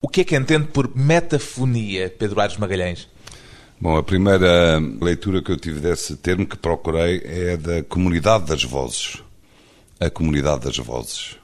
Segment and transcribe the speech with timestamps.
[0.00, 3.08] O que é que entende por metafonia, Pedro Aires Magalhães?
[3.80, 8.62] Bom, a primeira leitura que eu tive desse termo que procurei é da comunidade das
[8.62, 9.20] vozes.
[9.98, 11.36] A comunidade das vozes.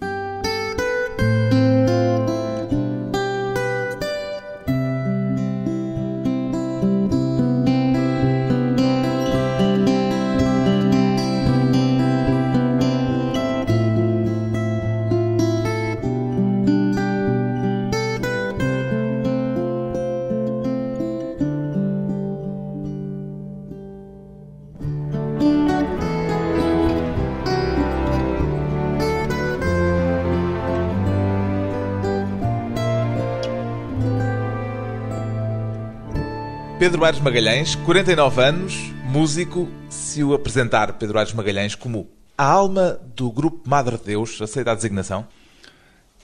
[37.04, 39.68] Pedro Aires Magalhães, 49 anos, músico.
[39.90, 44.72] Se o apresentar Pedro Aires Magalhães como a alma do grupo Madre de Deus, aceita
[44.72, 45.26] a designação?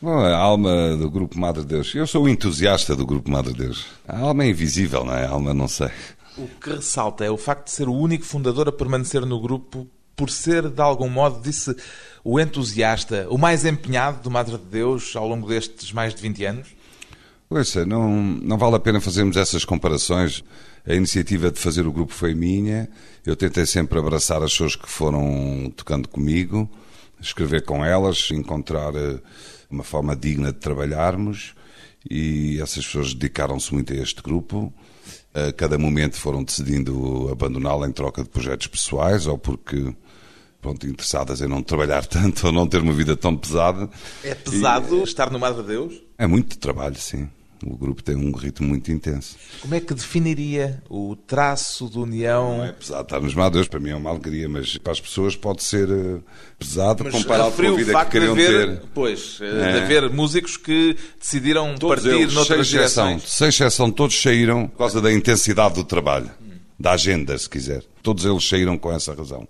[0.01, 1.95] Bom, a alma do grupo Madre de Deus.
[1.95, 3.89] Eu sou o entusiasta do grupo Madre de Deus.
[4.09, 5.27] A alma é invisível, não é?
[5.27, 5.91] A alma não sei.
[6.39, 9.87] O que ressalta é o facto de ser o único fundador a permanecer no grupo
[10.17, 11.77] por ser, de algum modo, disse
[12.25, 16.45] o entusiasta, o mais empenhado do Madre de Deus ao longo destes mais de 20
[16.47, 16.69] anos?
[17.51, 20.43] Ouça, não, não vale a pena fazermos essas comparações.
[20.87, 22.89] A iniciativa de fazer o grupo foi minha.
[23.25, 26.71] Eu tentei sempre abraçar as pessoas que foram tocando comigo,
[27.21, 29.19] escrever com elas, encontrar eh,
[29.71, 31.55] uma forma digna de trabalharmos.
[32.09, 34.73] E essas pessoas dedicaram-se muito a este grupo.
[35.35, 39.95] A cada momento foram decidindo abandoná-lo em troca de projetos pessoais ou porque
[40.61, 43.89] pronto, interessadas em não trabalhar tanto ou não ter uma vida tão pesada.
[44.25, 45.03] É pesado e...
[45.03, 46.03] estar no Madre de Deus?
[46.19, 47.29] É muito trabalho, sim.
[47.65, 49.37] O grupo tem um ritmo muito intenso.
[49.61, 52.59] Como é que definiria o traço de união?
[52.59, 55.37] Não é pesado estar nos Deus, para mim é uma alegria, mas para as pessoas
[55.37, 56.21] pode ser eh,
[56.59, 58.89] pesado mas comparado com a vida que queriam de haver, ter.
[58.95, 59.73] Pois, eh, é.
[59.73, 63.33] de haver músicos que decidiram todos partir eles, noutras sem exceção, direções.
[63.33, 66.53] Sem exceção, todos saíram por causa da intensidade do trabalho, hum.
[66.79, 67.83] da agenda, se quiser.
[68.03, 69.47] Todos eles saíram com essa razão.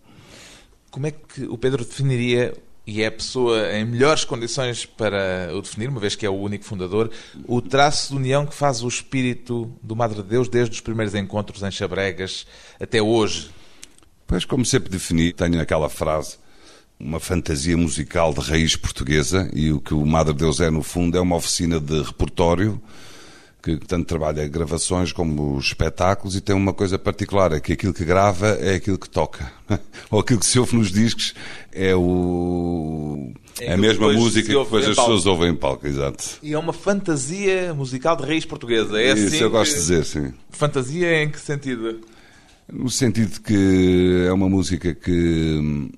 [0.90, 2.52] Como é que o Pedro definiria
[2.90, 6.34] e é a pessoa em melhores condições para o definir, uma vez que é o
[6.34, 7.08] único fundador,
[7.46, 11.14] o traço de união que faz o espírito do Madre de Deus desde os primeiros
[11.14, 12.46] encontros em Chabregas
[12.80, 13.50] até hoje.
[14.26, 16.36] Pois, como sempre defini, tenho aquela frase,
[16.98, 20.82] uma fantasia musical de raiz portuguesa, e o que o Madre de Deus é, no
[20.82, 22.80] fundo, é uma oficina de repertório
[23.62, 28.04] que tanto trabalha gravações como espetáculos e tem uma coisa particular, é que aquilo que
[28.04, 29.52] grava é aquilo que toca.
[30.10, 31.34] Ou aquilo que se ouve nos discos
[31.72, 33.32] é o...
[33.60, 36.24] É a mesma música que depois as pessoas ouvem em palco, exato.
[36.42, 40.04] E é uma fantasia musical de raiz portuguesa, é Isso assim eu gosto de dizer,
[40.04, 40.32] sim.
[40.50, 42.00] Fantasia em que sentido?
[42.72, 45.90] No sentido de que é uma música que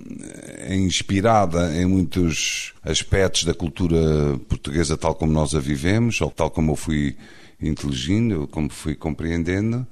[0.59, 6.51] é inspirada em muitos aspectos da cultura portuguesa tal como nós a vivemos, ou tal
[6.51, 7.15] como eu fui
[7.63, 9.87] inteligindo, como fui compreendendo,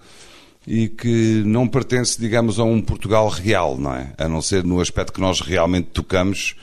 [0.67, 4.13] e que não pertence, digamos, a um Portugal real, não é?
[4.19, 6.55] A não ser no aspecto que nós realmente tocamos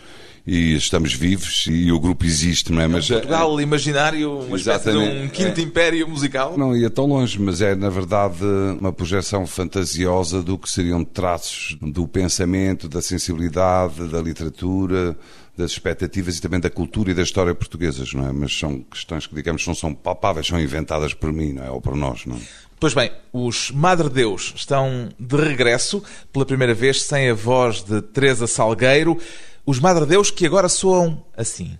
[0.47, 2.88] e estamos vivos e o grupo existe, não é?
[2.88, 6.57] Mas, Portugal é, imaginário, uma espécie de um quinto é, império musical?
[6.57, 8.38] Não ia tão longe, mas é, na verdade,
[8.79, 15.18] uma projeção fantasiosa do que seriam traços do pensamento, da sensibilidade, da literatura,
[15.57, 18.31] das expectativas e também da cultura e da história portuguesas, não é?
[18.31, 21.72] Mas são questões que, digamos, não são palpáveis, são inventadas por mim, não é?
[21.72, 22.40] Ou por nós, não é?
[22.79, 28.01] Pois bem, os Madre Deus estão de regresso, pela primeira vez sem a voz de
[28.01, 29.18] Teresa Salgueiro.
[29.66, 31.78] Os Madre Deus que agora soam assim.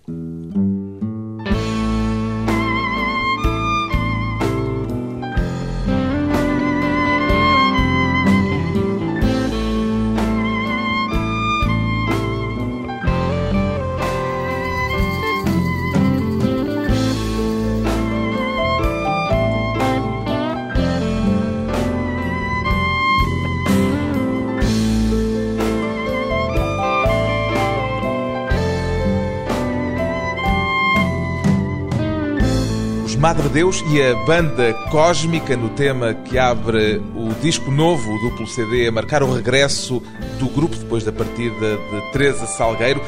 [33.28, 38.46] Madre Deus e a banda cósmica no tema que abre o disco novo, o duplo
[38.46, 40.02] CD, a marcar o regresso
[40.38, 43.02] do grupo depois da partida de Teresa Salgueiro.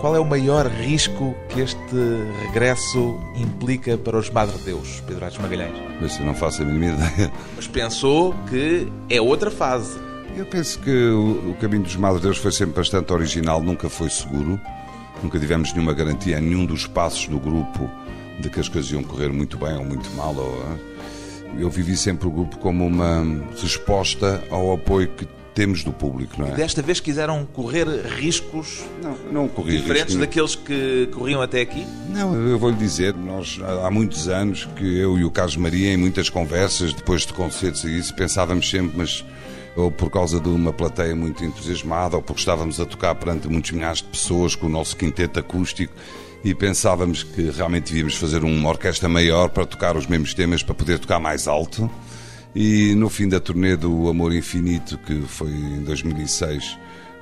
[0.00, 1.94] Qual é o maior risco que este
[2.46, 5.74] regresso implica para os Madre Deus, Pedro Aires Magalhães?
[6.00, 7.30] Mas eu não faço a mínima ideia.
[7.54, 10.00] Mas pensou que é outra fase.
[10.38, 14.58] Eu penso que o, caminho dos Madre Deus foi sempre bastante original, nunca foi seguro.
[15.22, 17.90] Nunca tivemos nenhuma garantia em nenhum dos passos do grupo
[18.38, 20.34] de que as coisas iam correr muito bem ou muito mal.
[20.36, 20.78] Ou,
[21.58, 23.24] eu vivi sempre o grupo como uma
[23.60, 26.50] resposta ao apoio que temos do público, não é?
[26.50, 27.86] Desta vez quiseram correr
[28.18, 30.20] riscos Não, não corri diferentes risco.
[30.20, 31.86] daqueles que corriam até aqui?
[32.10, 35.94] Não, eu vou lhe dizer, nós há muitos anos que eu e o Carlos Maria,
[35.94, 39.24] em muitas conversas, depois de concertos e isso, pensávamos sempre, mas
[39.74, 43.70] ou por causa de uma plateia muito entusiasmada, ou porque estávamos a tocar perante muitos
[43.70, 45.92] milhares de pessoas com o nosso quinteto acústico
[46.46, 50.76] e pensávamos que realmente devíamos fazer uma orquestra maior para tocar os mesmos temas, para
[50.76, 51.90] poder tocar mais alto.
[52.54, 56.78] E no fim da turnê do Amor Infinito, que foi em 2006,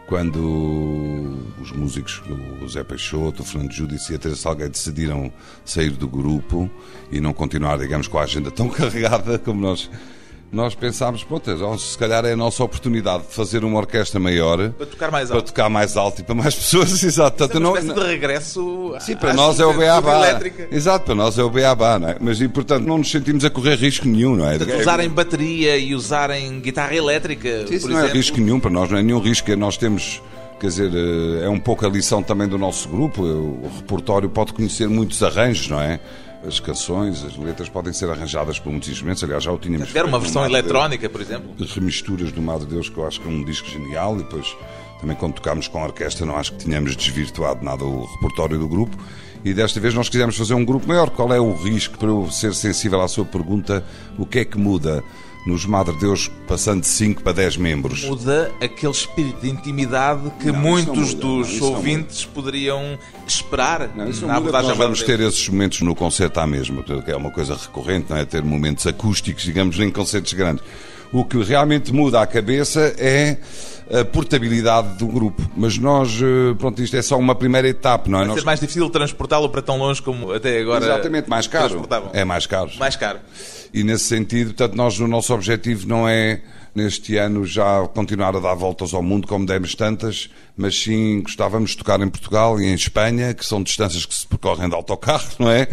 [0.06, 2.22] quando os músicos,
[2.60, 5.32] o Zé Peixoto, o Fernando Júdice e a Teresa Salgueiro decidiram
[5.64, 6.70] sair do grupo
[7.10, 9.90] e não continuar, digamos, com a agenda tão carregada como nós
[10.54, 14.86] nós pensámos, então, se calhar é a nossa oportunidade de fazer uma orquestra maior Para
[14.86, 15.46] tocar mais para alto.
[15.46, 17.42] tocar mais alto e para mais pessoas, exato.
[17.44, 20.14] É Portanto, uma não- de regresso Sim, para nós é o beabá.
[20.28, 20.68] elétrica.
[20.70, 22.16] Exato, para nós é o beabá, não é?
[22.20, 24.56] Mas e portanto não nos sentimos a correr risco nenhum, não é?
[24.58, 28.16] Portanto, usarem bateria e usarem guitarra elétrica, Isso por não é exemplo.
[28.16, 29.50] risco nenhum para nós, não é nenhum risco.
[29.50, 30.22] é Nós temos,
[30.60, 33.22] quer dizer, eh, é um pouco a lição também do nosso grupo.
[33.22, 35.98] O repertório pode conhecer muitos arranjos, não é?
[36.46, 39.24] As canções, as letras podem ser arranjadas por muitos instrumentos.
[39.24, 41.54] Aliás, já o tínhamos Tiver uma versão eletrónica, por exemplo.
[41.74, 44.16] Remisturas do Madre Deus, que eu acho que é um disco genial.
[44.16, 44.54] E depois,
[45.00, 48.68] também quando tocámos com a orquestra, não acho que tínhamos desvirtuado nada o repertório do
[48.68, 48.96] grupo.
[49.42, 51.08] E desta vez nós quisemos fazer um grupo maior.
[51.10, 53.84] Qual é o risco, para eu ser sensível à sua pergunta,
[54.18, 55.02] o que é que muda
[55.46, 58.04] nos Madre Deus passando de 5 para 10 membros?
[58.04, 64.06] Muda aquele espírito de intimidade que Não, muitos muda, dos não, ouvintes poderiam esperar Não,
[64.26, 67.54] na abordagem nós vamos ter esses momentos no concerto à mesma, que é uma coisa
[67.54, 68.24] recorrente, não é?
[68.24, 70.64] Ter momentos acústicos, digamos, em concertos grandes.
[71.12, 73.38] O que realmente muda a cabeça é
[74.00, 75.42] a portabilidade do grupo.
[75.56, 78.20] Mas nós, eh, pronto, isto é só uma primeira etapa, não é?
[78.22, 80.84] Vai Nós- ser mais difícil transportá-lo para tão longe como até agora.
[80.84, 81.86] Exatamente, mais caro.
[82.12, 82.70] É mais caro.
[82.78, 83.18] Mais caro.
[83.72, 86.40] E nesse sentido, portanto, nós, o nosso objetivo não é,
[86.74, 91.70] neste ano, já continuar a dar voltas ao mundo como demos tantas, mas sim gostávamos
[91.70, 95.28] de tocar em Portugal e em Espanha, que são distâncias que se percorrem de autocarro,
[95.38, 95.68] não é?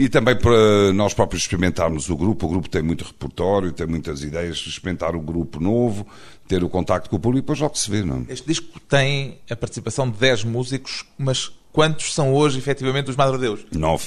[0.00, 2.46] E também para nós próprios experimentarmos o grupo.
[2.46, 6.06] O grupo tem muito repertório, tem muitas ideias, experimentar o grupo novo,
[6.48, 8.32] ter o contacto com o público, depois logo se vê, não é?
[8.32, 13.36] Este disco tem a participação de 10 músicos, mas quantos são hoje efetivamente os Madre
[13.36, 13.66] Deus?
[13.76, 14.06] Nove.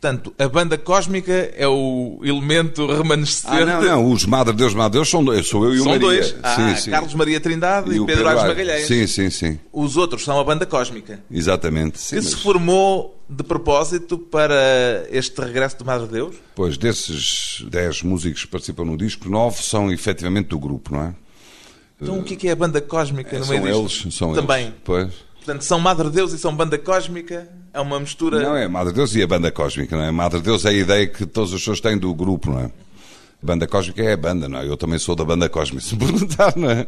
[0.00, 3.52] Portanto, a banda cósmica é o elemento remanescente.
[3.54, 5.92] Ah, não, não, os Madre Deus, Madre Deus são dois, sou eu e o São
[5.92, 6.06] Maria.
[6.06, 6.36] dois.
[6.42, 6.90] Ah, sim, sim.
[6.90, 8.56] Carlos Maria Trindade e, o Pedro Aires Aires.
[8.56, 8.86] Magalhães.
[8.86, 9.58] Sim, sim, sim.
[9.70, 12.00] Os outros são a banda cósmica, Exatamente.
[12.00, 16.34] Sim, que mas- se formou de propósito para este regresso do Madre Deus.
[16.54, 21.14] Pois, desses 10 músicos que participam no disco, 9 são efetivamente do grupo, não é?
[22.00, 24.10] Então o que é é a banda cósmica no são meio eles, disto?
[24.12, 24.62] são Também.
[24.68, 24.74] eles.
[24.82, 25.12] Pois.
[25.36, 27.46] Portanto, são Madre Deus e são banda cósmica.
[27.72, 28.40] É uma mistura.
[28.42, 30.10] Não é Madre Deus e a banda cósmica, não é?
[30.10, 32.70] Madre Deus é a ideia que todas as pessoas têm do grupo, não é?
[33.42, 34.66] Banda cósmica é a banda, não é?
[34.68, 36.84] Eu também sou da banda cósmica, se me perguntar, não é?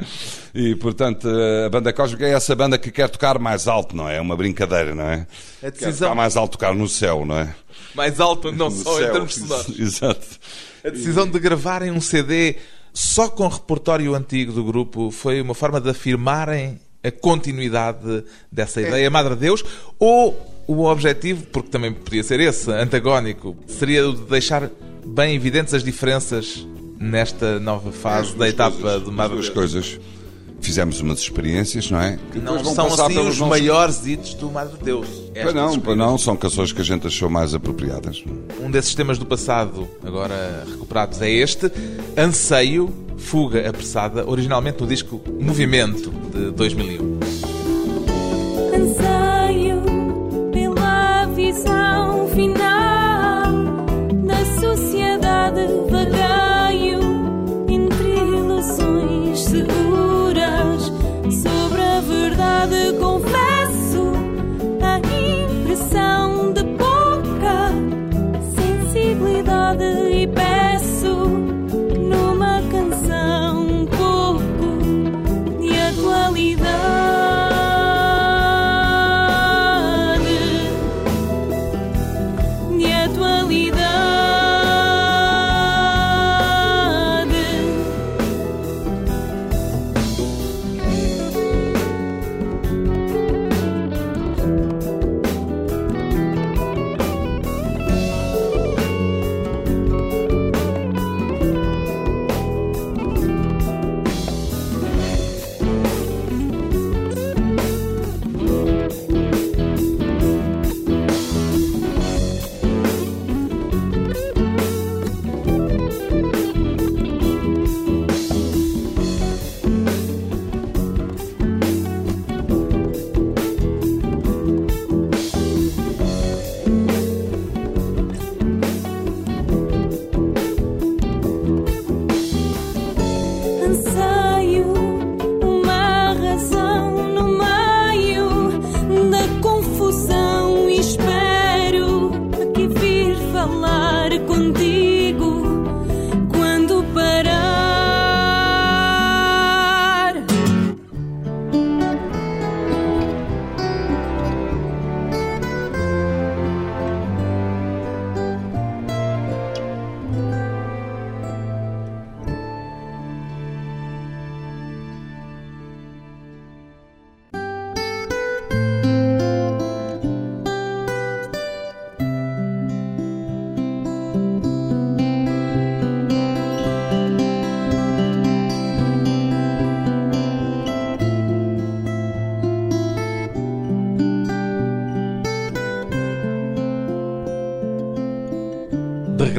[0.54, 1.26] E, portanto,
[1.64, 4.16] a banda cósmica é essa banda que quer tocar mais alto, não é?
[4.16, 5.26] É uma brincadeira, não é?
[5.60, 7.54] Quer decisão tocar mais alto, tocar no céu, não é?
[7.94, 9.12] mais alto, não No só em céu.
[9.12, 9.68] termos sonoros.
[9.80, 10.26] Exato.
[10.84, 12.56] A decisão de gravarem um CD
[12.92, 18.88] só com repertório antigo do grupo foi uma forma de afirmarem a continuidade dessa É.
[18.88, 19.64] ideia Madre Deus
[19.98, 24.70] ou o objetivo, porque também podia ser esse, antagónico, seria o de deixar
[25.04, 26.66] bem evidentes as diferenças
[26.98, 29.54] nesta nova fase As da duas etapa coisas, de as Madre duas Deus.
[29.56, 30.00] coisas.
[30.62, 32.18] Fizemos umas experiências, não é?
[32.32, 35.06] Que Não vão são passar assim pelos os nossos- maiores hits do Madre Deus.
[35.08, 38.22] Pois Estas não, pois não, são canções que a gente achou mais apropriadas.
[38.60, 41.70] Um desses temas do passado, agora recuperados, é este.
[42.16, 47.51] Anseio, Fuga Apressada, originalmente no disco Movimento, de 2001.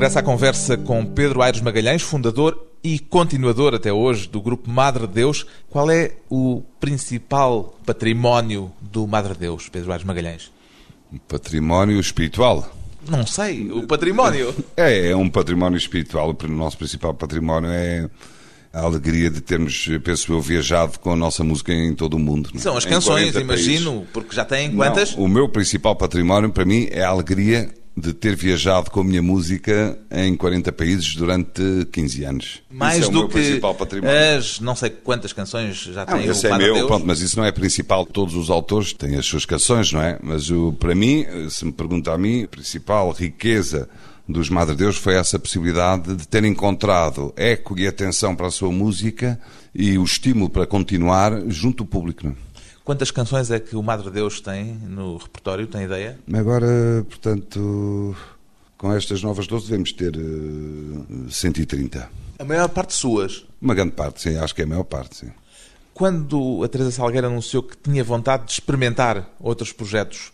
[0.04, 4.70] De regresso à conversa com Pedro Aires Magalhães, fundador e continuador até hoje do grupo
[4.70, 5.46] Madre Deus.
[5.70, 10.52] Qual é o principal património do Madre Deus, Pedro Aires Magalhães?
[11.26, 12.70] Património espiritual.
[13.10, 14.54] Não sei, o património.
[14.76, 16.36] É, é um património espiritual.
[16.38, 18.10] O nosso principal património é
[18.74, 22.50] a alegria de termos, penso eu, viajado com a nossa música em todo o mundo.
[22.54, 22.60] é?
[22.60, 24.10] São as canções, 40 imagino, países.
[24.12, 25.16] porque já têm quantas?
[25.16, 29.04] Não, o meu principal património, para mim, é a alegria de ter viajado com a
[29.04, 32.62] minha música em 40 países durante 15 anos.
[32.72, 34.16] Mais Isso é o do meu que principal património.
[34.38, 36.88] as não sei quantas canções já Não, têm esse o é meu, Deus.
[36.88, 38.06] pronto, mas isso não é principal.
[38.06, 40.18] Todos os autores têm as suas canções, não é?
[40.24, 43.88] Mas o, para mim, se me pergunta a mim, a principal riqueza
[44.28, 48.72] dos Madre Deus foi essa possibilidade de ter encontrado eco e atenção para a sua
[48.72, 49.40] música
[49.76, 52.26] e o estímulo para continuar junto do público.
[52.26, 52.36] Não é?
[52.84, 55.68] Quantas canções é que o Madre Deus tem no repertório?
[55.68, 56.20] Tem ideia?
[56.34, 56.68] Agora,
[57.08, 58.16] portanto,
[58.78, 62.10] com estas novas 12 devemos ter eh, 130.
[62.40, 63.46] A maior parte suas.
[63.62, 65.32] Uma grande parte, sim, acho que é a maior parte, sim.
[65.94, 70.34] Quando a Teresa Salgueiro anunciou que tinha vontade de experimentar outros projetos,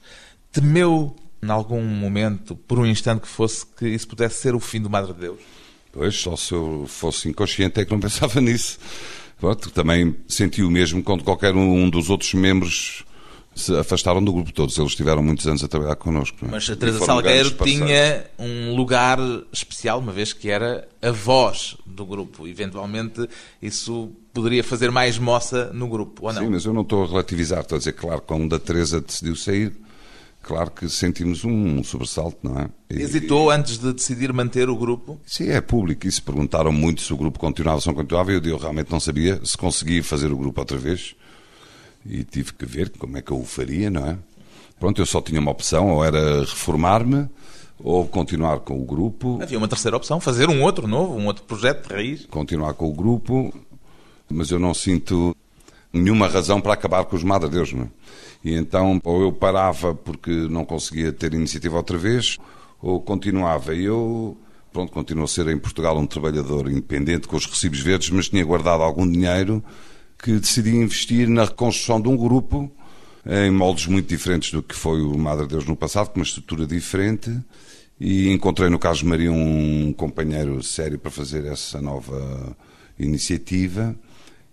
[0.51, 4.81] temeu, em algum momento, por um instante que fosse, que isso pudesse ser o fim
[4.81, 5.39] do Madre Deus?
[5.91, 8.79] Pois, só se eu fosse inconsciente é que não pensava nisso.
[9.39, 13.05] Pronto, também senti o mesmo quando qualquer um dos outros membros
[13.55, 14.51] se afastaram do grupo.
[14.51, 16.45] Todos eles tiveram muitos anos a trabalhar connosco.
[16.45, 16.47] é?
[16.49, 19.17] Mas a Teresa Salgueiro tinha um lugar
[19.51, 22.47] especial, uma vez que era a voz do grupo.
[22.47, 23.27] Eventualmente,
[23.61, 26.41] isso poderia fazer mais moça no grupo, ou não?
[26.41, 27.61] Sim, mas eu não estou a relativizar.
[27.61, 29.73] Estou a dizer, claro, quando a Teresa decidiu sair,
[30.49, 32.69] claro que sentimos um sobressalto, não é?
[32.89, 35.19] E- Hesitou antes de decidir manter o grupo?
[35.25, 36.09] Sim, é público.
[36.11, 39.39] Se perguntaram muito se o grupo continuava ou não continuava, eu, eu realmente não sabia
[39.45, 41.15] se conseguia fazer o grupo outra vez.
[42.05, 44.17] E tive que ver como é que eu o faria, não é?
[44.79, 47.27] Pronto, eu só tinha uma opção, ou era reformar-me,
[47.77, 51.43] ou continuar com o grupo, Havia uma terceira opção, fazer um outro novo, um outro
[51.43, 52.25] projeto de raiz.
[52.25, 53.53] continuar com o grupo,
[54.29, 55.35] mas eu não sinto
[55.93, 57.87] nenhuma razão para acabar com os Madre Deus, não é?
[58.43, 62.37] E então, ou eu parava porque não conseguia ter iniciativa outra vez,
[62.81, 63.73] ou continuava.
[63.75, 64.37] E eu,
[64.71, 68.43] pronto, continuo a ser em Portugal um trabalhador independente com os recibos verdes, mas tinha
[68.43, 69.63] guardado algum dinheiro
[70.21, 72.71] que decidi investir na reconstrução de um grupo
[73.25, 76.65] em moldes muito diferentes do que foi o Madre Deus no passado, com uma estrutura
[76.65, 77.31] diferente.
[77.99, 82.55] E encontrei no Carlos Maria um companheiro sério para fazer essa nova
[82.97, 83.95] iniciativa.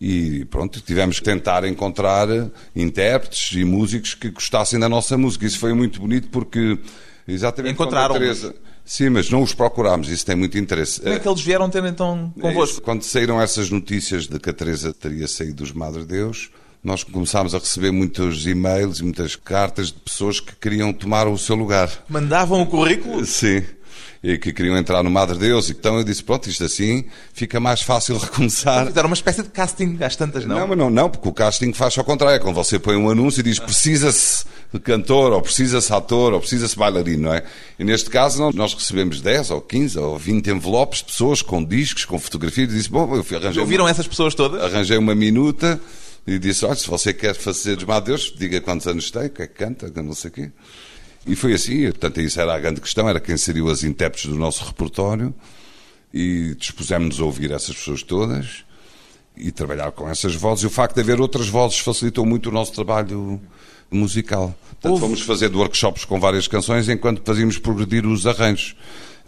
[0.01, 2.29] E pronto, tivemos que tentar encontrar
[2.75, 5.47] intérpretes e músicos que gostassem da nossa música.
[5.47, 6.79] Isso foi muito bonito porque
[7.27, 8.19] exatamente Encontraram-nos.
[8.41, 8.55] Teresa...
[8.85, 11.01] Sim, mas não os procurámos, isso tem muito interesse.
[11.01, 12.75] Como é que eles vieram ter então É convosco?
[12.75, 12.83] isso.
[12.83, 16.51] Quando saíram essas notícias de que a Teresa teria saído dos Madre Deus,
[16.85, 21.37] nós começámos a receber muitos e-mails e muitas cartas de pessoas que queriam tomar o
[21.37, 21.91] seu lugar.
[22.09, 23.27] Mandavam o currículo?
[23.27, 23.65] Sim.
[24.23, 25.71] E que queriam entrar no Madre Deus.
[25.71, 28.87] Então eu disse: pronto, isto assim fica mais fácil recomeçar.
[28.87, 30.59] Fizeram uma espécie de casting às tantas, não?
[30.61, 32.37] Não, mas não, não, porque o casting faz ao contrário.
[32.37, 36.41] É quando você põe um anúncio e diz precisa-se de cantor, ou precisa-se ator, ou
[36.41, 37.45] precisa-se bailarino, não é?
[37.79, 42.05] E neste caso nós- recebemos 10 ou 15 ou 20 envelopes de pessoas com discos,
[42.05, 44.61] com fotografias, e disse, bom, eu fui arranjei, Ouviram uma, essas pessoas todas?
[44.63, 45.81] arranjei uma minuta
[46.27, 49.43] e disse, olha, se você quer fazer dos Deus, diga quantos anos tem, o que
[49.43, 50.51] é que canta, não sei o quê.
[51.27, 54.37] E foi assim, portanto, isso era a grande questão, era quem seriam as intérpretes do
[54.37, 55.35] nosso repertório,
[56.15, 58.65] e dispusemos-nos a ouvir essas pessoas todas
[59.37, 60.65] e trabalhar com essas vozes.
[60.65, 63.41] E o facto de haver outras vozes facilitou muito o nosso trabalho
[63.91, 64.55] musical.
[64.71, 68.77] Portanto, Houve- fomos fazer workshops com várias canções enquanto fazíamos progredir os arranjos.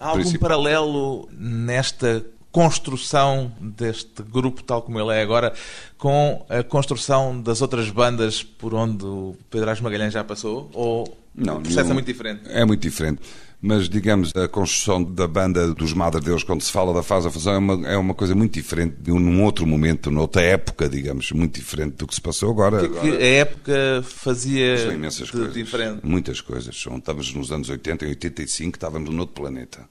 [0.00, 5.52] Há algum paralelo nesta construção deste grupo, tal como ele é agora,
[5.96, 10.70] com a construção das outras bandas por onde o Pedro Aires Magalhães já passou?
[10.72, 11.90] Ou o processo nenhum.
[11.90, 12.40] é muito diferente?
[12.46, 13.20] É muito diferente.
[13.60, 17.32] Mas, digamos, a construção da banda dos Madre Deus, quando se fala da fase da
[17.32, 20.88] fusão, é uma, é uma coisa muito diferente, de um, num outro momento, noutra época,
[20.88, 22.84] digamos, muito diferente do que se passou agora.
[22.84, 25.54] O que é que a época fazia São imensas de coisas.
[25.54, 26.06] diferente?
[26.06, 26.76] Muitas coisas.
[26.76, 29.88] Estávamos nos anos 80 e 85, estávamos noutro planeta.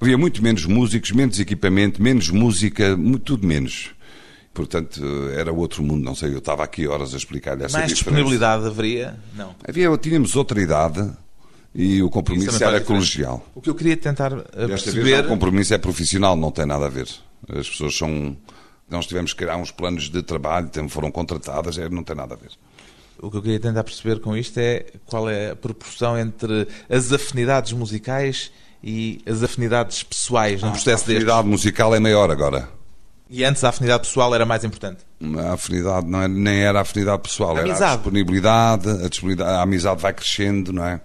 [0.00, 3.90] Havia muito menos músicos, menos equipamento, menos música, tudo menos.
[4.52, 5.02] Portanto,
[5.36, 8.10] era outro mundo, não sei, eu estava aqui horas a explicar-lhe essa Mais diferença.
[8.12, 9.18] disponibilidade haveria?
[9.34, 9.54] Não.
[9.66, 11.10] Havia, tínhamos outra idade
[11.74, 13.44] e o Isso compromisso era colegial.
[13.52, 15.18] O que eu queria tentar uh, Desta vez perceber...
[15.18, 17.08] não, o compromisso é profissional, não tem nada a ver.
[17.48, 18.36] As pessoas são.
[18.88, 22.36] Nós tivemos que criar uns planos de trabalho, foram contratadas, é, não tem nada a
[22.36, 22.50] ver.
[23.18, 27.12] O que eu queria tentar perceber com isto é qual é a proporção entre as
[27.12, 28.52] afinidades musicais
[28.86, 31.16] e as afinidades pessoais num a processo deste.
[31.22, 32.68] afinidade musical é maior agora.
[33.30, 34.98] E antes a afinidade pessoal era mais importante.
[35.48, 37.96] A afinidade não é- nem era a afinidade pessoal, era a Amizade.
[37.96, 41.00] disponibilidade, a disponibilidade, a amizade vai crescendo, não é?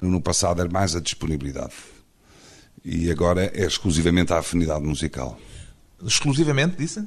[0.00, 1.72] No passado era mais a disponibilidade.
[2.84, 5.38] E agora é exclusivamente a afinidade musical.
[6.04, 7.06] Exclusivamente, disse?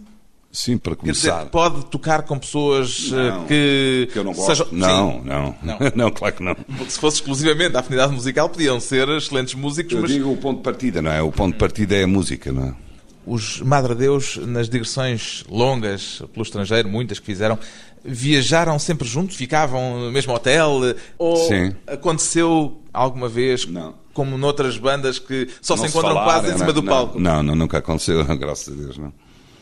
[0.52, 1.46] Sim, para Quer dizer, começar.
[1.52, 4.48] pode tocar com pessoas Não, que, que eu não gosto.
[4.48, 5.78] sejam- Não, não, Não.
[5.96, 6.56] não, claro que não.
[6.56, 10.38] Porque se fosse exclusivamente a afinidade musical, podiam ser excelentes músicos, Eu mas digo o
[10.38, 11.22] ponto de partida, não é?
[11.22, 12.74] O ponto de partida é a música, não é?
[13.28, 17.60] os Madre Deus, nas digressões longas pelo estrangeiro, muitas que fizeram,
[18.04, 19.36] viajaram sempre juntos?
[19.36, 20.80] Ficavam no mesmo hotel?
[21.18, 21.76] Ou Sim.
[21.86, 23.94] aconteceu alguma vez, Não.
[24.14, 27.20] como noutras bandas, que só Não se encontram falarem, quase em cima não do palco?
[27.20, 29.14] Não, não, nunca aconteceu, graças a Deus, não.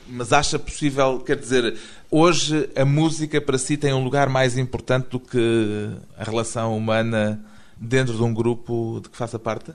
[0.09, 1.77] Mas acha possível, quer dizer,
[2.09, 7.43] hoje a música para si tem um lugar mais importante do que a relação humana
[7.75, 9.71] dentro de um grupo de que faça parte?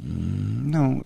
[0.00, 1.04] Não.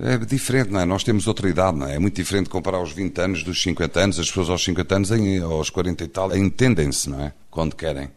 [0.00, 0.84] É diferente, não é?
[0.84, 1.96] Nós temos outra idade, não é?
[1.96, 4.18] É muito diferente comparar aos 20 anos dos 50 anos.
[4.20, 7.32] As pessoas aos 50 anos, em- aos 40 e tal, entendem-se, não é?
[7.50, 8.08] Quando querem.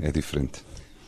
[0.00, 0.62] É diferente.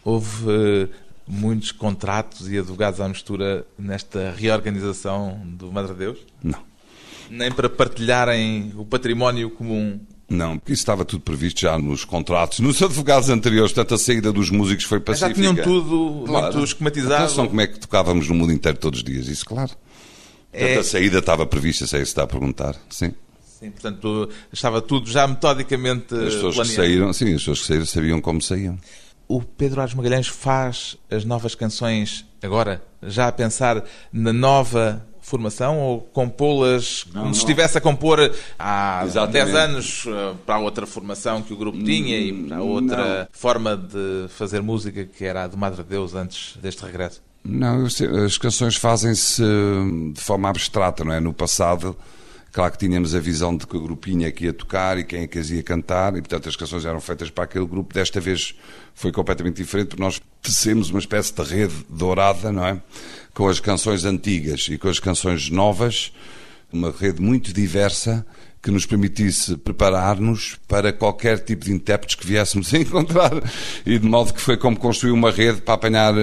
[0.04, 0.88] Houve eh,
[1.26, 6.18] muitos contratos e advogados à mistura nesta reorganização do Madre Deus?
[6.42, 6.60] Não.
[7.30, 9.98] Nem para partilharem o património comum.
[10.28, 14.32] Não, porque isso estava tudo previsto já nos contratos, nos advogados anteriores, portanto a saída
[14.32, 15.28] dos músicos foi Mas pacífica.
[15.42, 16.52] já tinham tudo Claro.
[16.54, 17.30] muito esquematizado.
[17.30, 19.28] Senão como é que tocávamos no mundo inteiro todos os dias?
[19.28, 19.70] Isso, claro.
[20.52, 22.74] É- Portanto, a saída estava prevista, se é isso que está a perguntar.
[22.90, 23.12] Sim.
[23.60, 26.74] Sim, portanto, estava tudo já metodicamente As pessoas que planeado.
[26.74, 28.78] saíram, sim, as pessoas que saíram sabiam como saíam.
[29.28, 35.80] O Pedro Ares Magalhães faz as novas canções agora, já a pensar na nova formação
[35.80, 37.34] ou compô-las como não.
[37.34, 39.52] se estivesse a compor há Exatamente.
[39.52, 43.18] 10 anos eh, para a outra formação que o grupo tinha e para a outra
[43.20, 43.26] não.
[43.32, 47.20] forma de fazer música que era a de Madre Deus antes deste regresso?
[47.44, 47.86] Não,
[48.24, 51.18] as canções fazem-se hum, de forma abstrata, não é?
[51.18, 51.96] No passado,
[52.52, 55.22] claro que tínhamos a visão de que o grupinho é que ia tocar e quem
[55.22, 57.92] é que as ia cantar, e portanto as canções eram feitas para aquele grupo.
[57.92, 58.54] Desta vez
[58.94, 62.80] foi completamente diferente, porque nós tecemos uma espécie de rede dourada, não é?
[63.36, 66.10] Com as canções antigas e com as canções novas,
[66.72, 68.24] uma rede muito diversa
[68.62, 73.32] que nos permitisse preparar-nos para qualquer tipo de intérpretes que viéssemos a encontrar.
[73.84, 76.14] E de modo que foi como construir uma rede para apanhar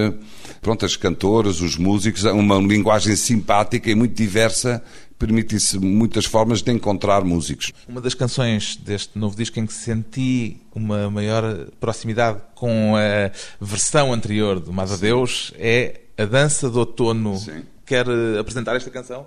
[0.60, 4.82] pronto, as cantoras, os músicos, uma linguagem simpática e muito diversa,
[5.16, 7.70] permitisse muitas formas de encontrar músicos.
[7.88, 13.30] Uma das canções deste novo disco em que senti uma maior proximidade com a
[13.64, 17.36] versão anterior do Mas a Deus é A Dança do Outono.
[17.36, 17.62] Sim.
[17.84, 19.26] Quer eh, apresentar esta canção?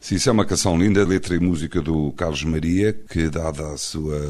[0.00, 3.76] Sim, isso é uma canção linda, letra e música do Carlos Maria, que, dada a
[3.76, 4.20] sua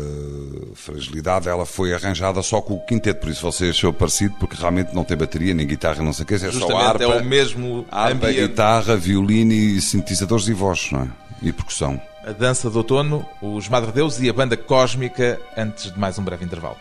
[0.74, 4.94] fragilidade, ela foi arranjada só com o quinteto, por isso você achou parecido, porque realmente
[4.94, 7.24] não tem bateria, nem guitarra, não sei o que, é só Justamente harpa, é o
[7.24, 8.48] mesmo harpa ambiente.
[8.48, 11.08] guitarra, violino e sintetizadores e voz, não é?
[11.42, 12.00] E percussão.
[12.24, 16.24] A Dança do Outono, os Madre Deus e a Banda Cósmica, antes de mais um
[16.24, 16.78] breve intervalo.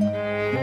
[0.00, 0.59] Música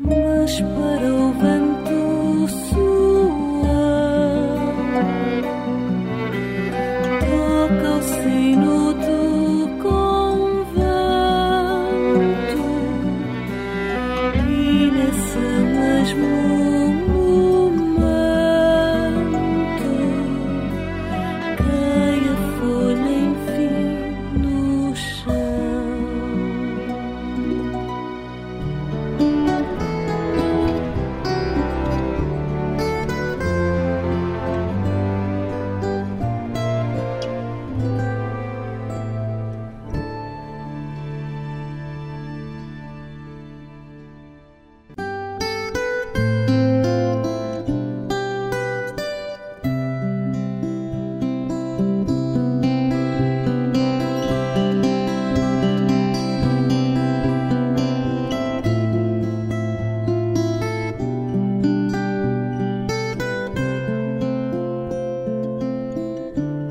[0.00, 0.60] Mas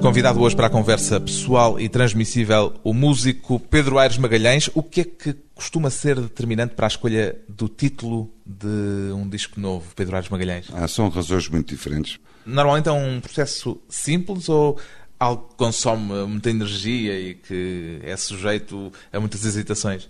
[0.04, 4.70] Convidado hoje para a conversa pessoal e transmissível, o músico Pedro Aires Magalhães.
[4.74, 9.62] O que é que costuma ser determinante para a escolha do título de um disco
[9.62, 10.68] novo, Pedro Aires Magalhães?
[10.74, 12.20] Ah, são razões muito diferentes.
[12.46, 14.78] Normalmente é um processo simples ou
[15.18, 20.10] algo que consome muita energia e que é sujeito a muitas hesitações?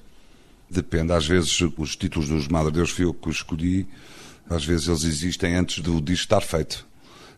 [0.67, 1.13] Depende.
[1.13, 3.87] Às vezes os títulos dos Madre Deus fui eu que escolhi.
[4.49, 6.83] Às vezes eles existem antes do disco estar feito.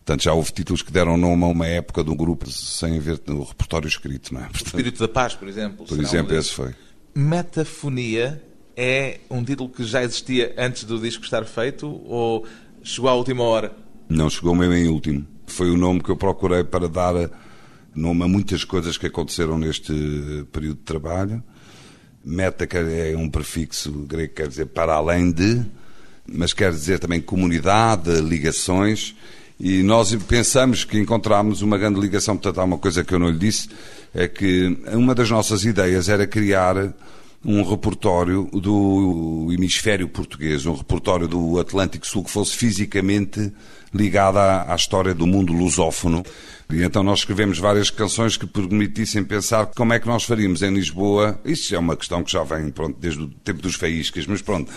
[0.06, 3.44] Portanto, já houve títulos que deram nome a uma época do grupo sem haver no
[3.44, 4.44] repertório escrito, não é?
[4.44, 5.84] Portanto, Espírito da Paz, por exemplo.
[5.84, 6.76] por exemplo, esse foi.
[7.16, 8.40] Metafonia
[8.78, 12.46] é um título que já existia antes do disco estar feito ou
[12.84, 13.76] chegou à última hora?
[14.08, 15.26] Não chegou mesmo em último.
[15.48, 17.32] Foi o nome que eu procurei para dar
[17.96, 19.92] nome a muitas coisas que aconteceram neste
[20.52, 21.44] período de trabalho.
[22.24, 25.66] Meta é um prefixo grego que quer dizer para além de,
[26.28, 29.16] mas quer dizer também comunidade, ligações.
[29.60, 32.36] E nós pensamos que encontramos uma grande ligação.
[32.36, 33.70] Portanto, há uma coisa que eu não lhe disse:
[34.14, 36.94] é que uma das nossas ideias era criar
[37.46, 43.54] um repertório do hemisfério português, um repertório do Atlântico Sul que fosse fisicamente
[43.94, 46.24] ligado à, história do mundo lusófono.
[46.74, 50.74] E então nós escrevemos várias canções que permitissem pensar como é que nós faríamos em
[50.74, 51.40] Lisboa.
[51.46, 54.72] Isto é uma questão que já vem pronto, desde o tempo dos faíscas, mas pronto,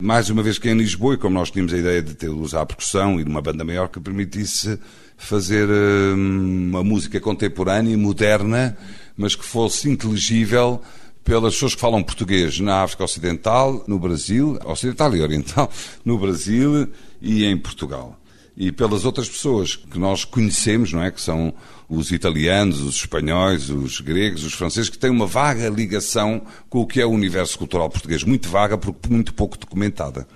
[0.00, 2.62] mais uma vez que em Lisboa, e como nós tínhamos a ideia de ter, usar
[2.62, 4.78] a percussão e de uma banda maior que permitisse
[5.16, 8.76] fazer hum, uma música contemporânea moderna,
[9.16, 10.80] mas que fosse inteligível
[11.24, 15.70] pelas pessoas que falam português na África Ocidental, no Brasil, Ocidental e Oriental,
[16.04, 16.88] no Brasil
[17.20, 18.18] e em Portugal.
[18.56, 21.10] E pelas outras pessoas que nós conhecemos, não é?
[21.10, 21.54] Que são
[21.88, 26.86] os italianos, os espanhóis, os gregos, os franceses, que têm uma vaga ligação com o
[26.86, 28.24] que é o universo cultural português.
[28.24, 30.26] Muito vaga, porque muito pouco documentada.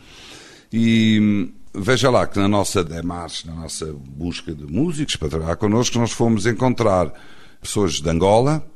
[0.72, 5.56] E hum, veja lá que na nossa demarche, na nossa busca de músicos para trabalhar
[5.56, 7.12] connosco, nós fomos encontrar
[7.60, 8.66] pessoas de Angola,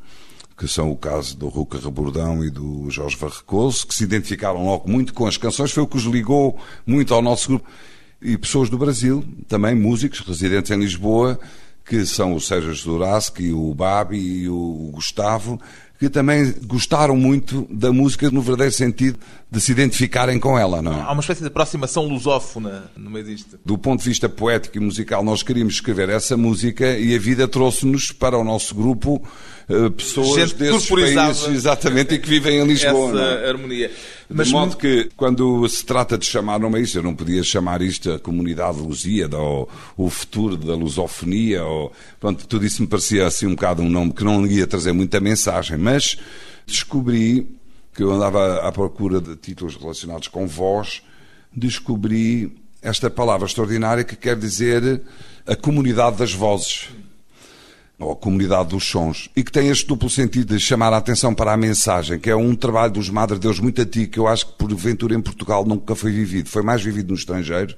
[0.61, 4.91] que são o caso do Ruca Rebordão e do Jorge Varrecoso, que se identificaram logo
[4.91, 7.67] muito com as canções, foi o que os ligou muito ao nosso grupo.
[8.21, 11.41] E pessoas do Brasil, também músicos residentes em Lisboa,
[11.83, 15.59] que são o Sérgio Juraski, o Babi e o Gustavo,
[16.01, 19.19] que também gostaram muito da música no verdadeiro sentido
[19.51, 21.03] de se identificarem com ela, não é?
[21.03, 23.59] Há uma espécie de aproximação lusófona no meio disto.
[23.63, 27.47] Do ponto de vista poético e musical, nós queríamos escrever essa música e a vida
[27.47, 29.23] trouxe-nos para o nosso grupo
[29.69, 33.11] uh, pessoas Gente desses países, exatamente, e que vivem em Lisboa.
[33.11, 33.49] Essa é?
[33.51, 33.91] harmonia.
[34.31, 37.83] De modo que, quando se trata de chamar nome a isto, eu não podia chamar
[37.83, 41.65] isto a comunidade lusíada ou o futuro da lusofonia.
[41.65, 44.93] Ou, pronto, tudo isso me parecia assim um bocado um nome que não ia trazer
[44.93, 46.17] muita mensagem, mas
[46.65, 47.59] descobri
[47.93, 51.03] que eu andava à procura de títulos relacionados com voz,
[51.53, 55.03] descobri esta palavra extraordinária que quer dizer
[55.45, 56.91] a comunidade das vozes
[57.99, 61.35] ou a comunidade dos sons, e que tem este duplo sentido de chamar a atenção
[61.35, 64.47] para a mensagem, que é um trabalho dos Madre Deus muito antigo, que eu acho
[64.47, 67.77] que porventura em Portugal nunca foi vivido, foi mais vivido no estrangeiro,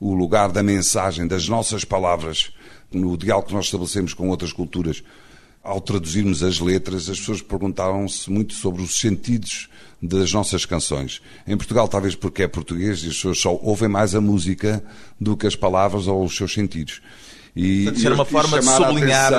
[0.00, 2.50] o lugar da mensagem, das nossas palavras,
[2.90, 5.04] no diálogo que nós estabelecemos com outras culturas.
[5.62, 9.68] Ao traduzirmos as letras, as pessoas perguntaram-se muito sobre os sentidos
[10.02, 11.22] das nossas canções.
[11.46, 14.82] Em Portugal, talvez porque é português as pessoas só ouvem mais a música
[15.20, 17.00] do que as palavras ou os seus sentidos.
[17.54, 19.34] E Portanto, era uma forma de sublinhar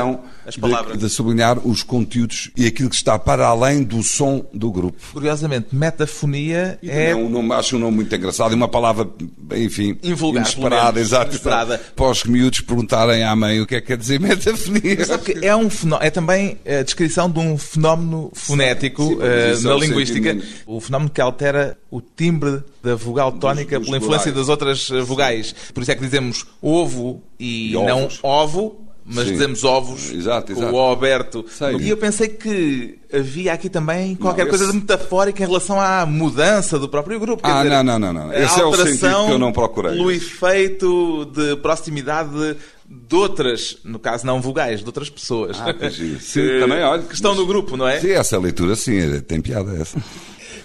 [0.45, 0.97] as de- palavras.
[0.99, 5.01] De, sublinhar os conteúdos e aquilo que está para além do som do grupo.
[5.11, 9.09] Curiosamente, metafonia E é um nome, acho um nome muito engraçado e uma palavra,
[9.55, 11.39] enfim, Invulgar, inesperada, exato.
[11.39, 14.97] Para os miúdos perguntarem à mãe o que é que quer dizer metafonia.
[15.41, 15.67] É, um
[15.99, 20.37] é também a descrição de um fenómeno fonético Sim, eh, posição, na linguística.
[20.67, 25.01] O fenómeno que altera o timbre da vogal tónica dos pela influência das outras eh,
[25.01, 25.55] vogais.
[25.73, 29.31] Por isso é que dizemos ovo e, E não ovo, mas Sim.
[29.33, 30.75] dizemos ovos Exato, com exato.
[30.75, 31.45] o O aberto.
[31.49, 31.75] Sei.
[31.77, 35.79] E eu pensei que havia aqui também qualquer Não, coisa esse- de metafórica em relação
[35.79, 37.41] à mudança do próprio grupo.
[37.45, 38.33] Ah, dizer, não, não, não, não.
[38.33, 39.93] Esse é o sentido que eu não procurei.
[39.95, 45.57] Pelo efeito de proximidade de outras, no caso não vogais, de outras pessoas.
[45.59, 45.89] Ah, que.
[46.21, 47.99] Sim, também, olha, Que estão no grupo, não é?
[47.99, 49.97] Sim, essa leitura, sim, tem piada essa.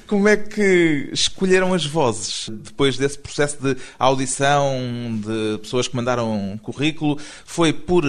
[0.09, 4.75] Como é que escolheram as vozes depois desse processo de audição
[5.21, 7.19] de pessoas que mandaram um currículo?
[7.45, 8.05] Foi por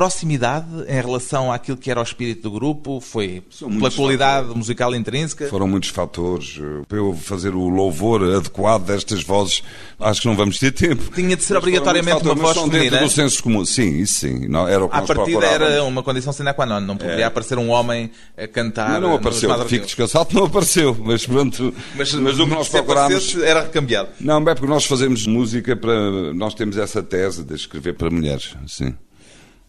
[0.00, 3.00] proximidade em relação àquilo que era o espírito do grupo?
[3.02, 5.46] Foi São pela qualidade musical intrínseca?
[5.48, 6.58] Foram muitos fatores.
[6.88, 9.62] Para eu fazer o louvor adequado destas vozes,
[10.00, 11.12] acho que não vamos ter tempo.
[11.14, 13.06] Tinha de ser Mas obrigatoriamente uma voz fatores, mas são dentro feminina?
[13.06, 13.64] do senso comum.
[13.66, 14.48] Sim, isso sim.
[14.48, 16.80] Não, era o que À partida era uma condição sine qua non.
[16.80, 18.92] Não poderia aparecer um homem a cantar.
[18.92, 20.96] Mas não nos apareceu, fico descansado, não apareceu.
[20.98, 23.36] Mas pronto, Mas, mas o que nós procurámos.
[23.36, 24.08] era recambiado.
[24.18, 26.32] Não, é porque nós fazemos música para.
[26.32, 28.56] Nós temos essa tese de escrever para mulheres.
[28.66, 28.94] Sim.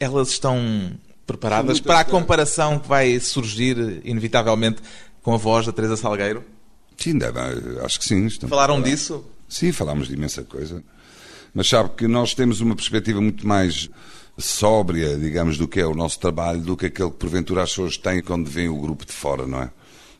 [0.01, 0.91] Elas estão
[1.27, 4.81] preparadas para a comparação que vai surgir, inevitavelmente,
[5.21, 6.43] com a voz da Teresa Salgueiro?
[6.97, 7.39] Sim, deve,
[7.83, 8.27] acho que sim.
[8.47, 8.89] Falaram falar.
[8.89, 9.23] disso?
[9.47, 10.83] Sim, falámos de imensa coisa.
[11.53, 13.91] Mas sabe que nós temos uma perspectiva muito mais
[14.39, 17.95] sóbria, digamos, do que é o nosso trabalho, do que aquele que porventura as pessoas
[17.95, 19.69] têm quando vêm o grupo de fora, não é?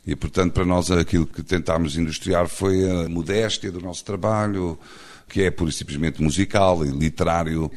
[0.06, 4.78] E, portanto, para nós aquilo que tentámos industriar foi a modéstia do nosso trabalho,
[5.28, 7.72] que é pura e simplesmente musical e literário,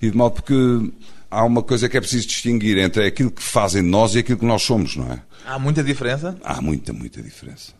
[0.00, 0.92] e de modo que
[1.30, 4.38] há uma coisa que é preciso distinguir entre aquilo que fazem de nós e aquilo
[4.38, 5.22] que nós somos, não é?
[5.46, 6.36] Há muita diferença?
[6.42, 7.72] Há muita, muita diferença.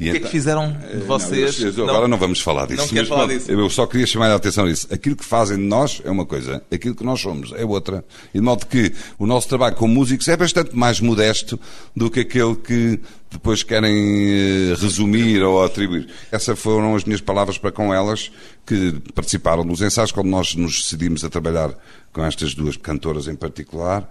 [0.00, 1.58] E O que é que fizeram de vocês?
[1.60, 2.80] Não, eu- eu- agora não vamos falar disso.
[2.80, 3.50] Não quero mas falar pronto, disso.
[3.52, 4.86] Eu só queria chamar a atenção a isso.
[4.90, 8.02] Aquilo que fazem de nós é uma coisa, aquilo que nós somos é outra.
[8.34, 11.60] E de modo que o nosso trabalho como músicos é bastante mais modesto
[11.94, 12.98] do que aquele que
[13.30, 16.08] depois querem eh, resumir ou atribuir.
[16.32, 18.30] Essas foram as minhas palavras para com elas
[18.66, 21.72] que participaram dos ensaios quando nós nos decidimos a trabalhar
[22.12, 24.08] com estas duas cantoras em particular.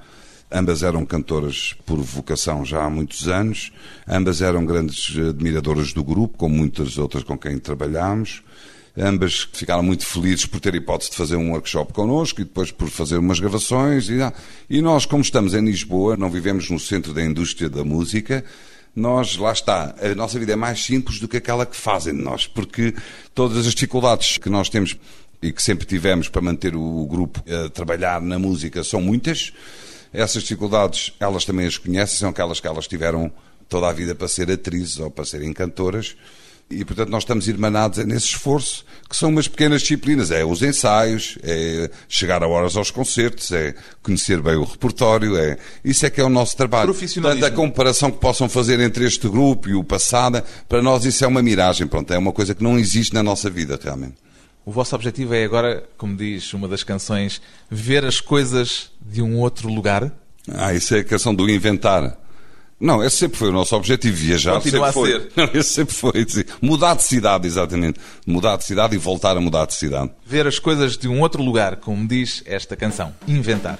[0.51, 3.71] Ambas eram cantoras por vocação já há muitos anos,
[4.07, 8.41] ambas eram grandes admiradoras do grupo, como muitas outras com quem trabalhámos.
[8.97, 12.89] Ambas ficaram muito felizes por ter hipótese de fazer um workshop connosco e depois por
[12.89, 14.09] fazer umas gravações.
[14.09, 14.33] E, ah,
[14.67, 18.43] e nós, como estamos em Lisboa, não vivemos no centro da indústria da música,
[18.95, 22.21] nós, lá está, a nossa vida é mais simples do que aquela que fazem de
[22.21, 22.93] nós, porque
[23.35, 24.97] todas as dificuldades que nós temos
[25.41, 29.53] e que sempre tivemos para manter o grupo a trabalhar na música são muitas.
[30.13, 33.31] Essas dificuldades, elas também as conhecem, são aquelas que elas tiveram
[33.67, 36.15] toda a vida para ser atrizes ou para serem cantoras.
[36.71, 40.29] E, portanto, nós estamos irmanados nesse esforço, que são umas pequenas disciplinas.
[40.29, 45.57] É os ensaios, é chegar a horas aos concertos, é conhecer bem o repertório, é...
[45.83, 46.93] Isso é que é o nosso trabalho.
[46.93, 51.25] Portanto, a comparação que possam fazer entre este grupo e o passado, para nós isso
[51.25, 51.87] é uma miragem.
[51.87, 54.28] Pronto, é uma coisa que não existe na nossa vida, realmente.
[54.65, 59.39] O vosso objetivo é agora, como diz uma das canções, ver as coisas de um
[59.39, 60.11] outro lugar?
[60.51, 62.17] Ah, isso é a questão do inventar.
[62.79, 65.11] Não, esse sempre foi o nosso objetivo, viajar Continua sempre a foi.
[65.11, 65.31] ser.
[65.35, 66.25] Não, esse sempre foi.
[66.61, 67.99] Mudar de cidade, exatamente.
[68.25, 70.11] Mudar de cidade e voltar a mudar de cidade.
[70.25, 73.13] Ver as coisas de um outro lugar, como diz esta canção.
[73.27, 73.77] Inventar.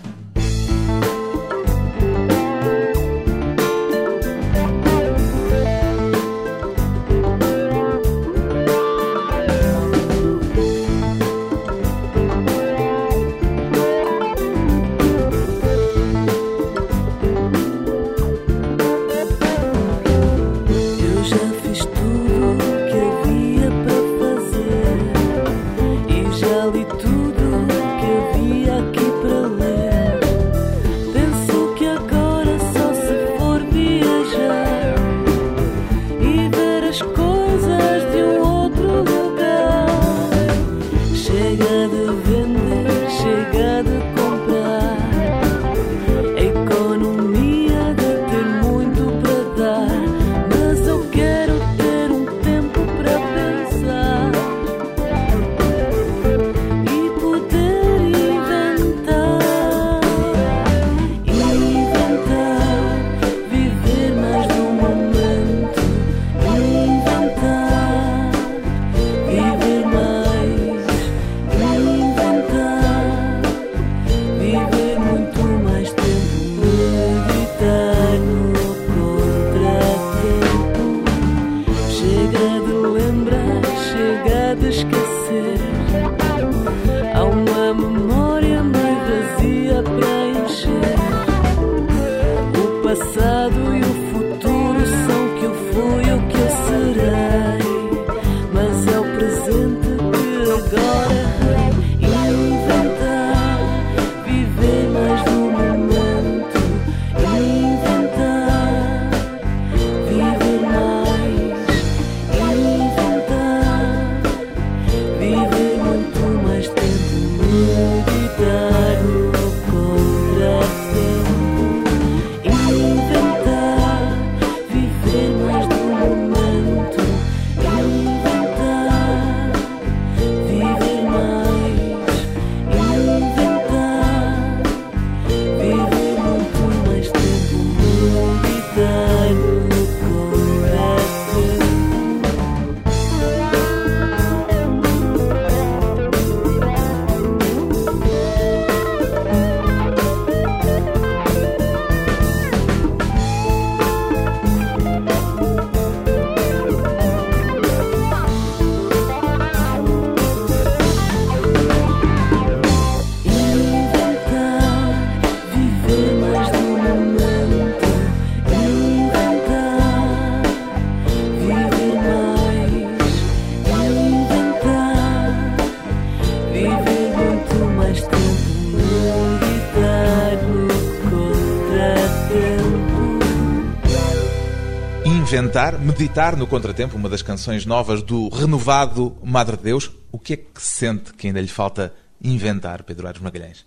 [185.60, 189.92] Inventar, meditar no contratempo, uma das canções novas do renovado Madre Deus.
[190.12, 191.94] O que é que sente que ainda lhe falta
[192.24, 193.66] inventar, Pedro Aires Magalhães?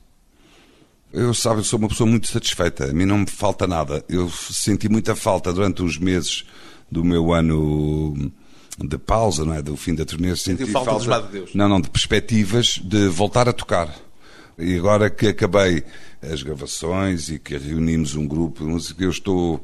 [1.12, 2.86] Eu, sabe, eu sou uma pessoa muito satisfeita.
[2.86, 4.02] A mim não me falta nada.
[4.08, 6.44] Eu senti muita falta durante os meses
[6.90, 8.32] do meu ano
[8.78, 9.60] de pausa, não é?
[9.60, 10.34] Do fim da turnê.
[10.34, 11.54] Sentiu falta, falta dos Madre Deus?
[11.54, 13.94] Não, não, de perspectivas de voltar a tocar.
[14.58, 15.84] E agora que acabei
[16.22, 19.62] as gravações e que reunimos um grupo de música, eu estou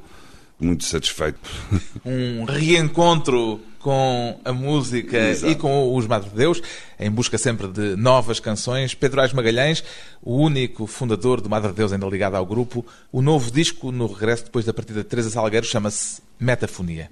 [0.60, 1.38] muito satisfeito.
[2.04, 5.52] Um reencontro com a música Exato.
[5.52, 6.60] e com os Madre Deus,
[6.98, 8.94] em busca sempre de novas canções.
[8.94, 9.84] Pedro Ais Magalhães,
[10.22, 14.44] o único fundador do Madre Deus ainda ligado ao grupo, o novo disco no regresso
[14.44, 17.08] depois da partida de Teresa Salgueiro chama-se Metafonia.